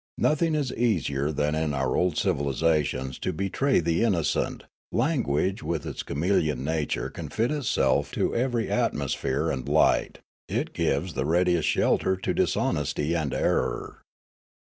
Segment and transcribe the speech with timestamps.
[0.17, 6.01] Nothing is easier than in our old civilisations to betray the innocent; language with its
[6.01, 10.17] chameleon nature can fit itself to every atmo sphere and light;
[10.49, 14.01] it gives the readiest shelter to dis honesty and error.